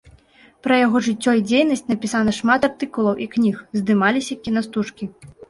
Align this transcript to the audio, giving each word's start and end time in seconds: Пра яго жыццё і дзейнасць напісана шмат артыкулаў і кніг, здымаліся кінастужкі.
Пра 0.67 0.77
яго 0.85 1.01
жыццё 1.07 1.31
і 1.39 1.43
дзейнасць 1.49 1.85
напісана 1.91 2.31
шмат 2.39 2.67
артыкулаў 2.69 3.15
і 3.27 3.29
кніг, 3.35 3.61
здымаліся 3.83 4.41
кінастужкі. 4.43 5.03